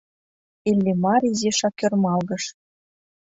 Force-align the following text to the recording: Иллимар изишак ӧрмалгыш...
Иллимар 0.69 1.21
изишак 1.31 1.77
ӧрмалгыш... 1.85 2.43